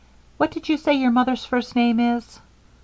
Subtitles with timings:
[0.37, 2.39] What did you say your mother's first name is?"